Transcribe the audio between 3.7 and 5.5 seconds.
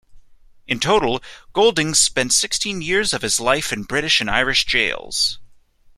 in British and Irish jails.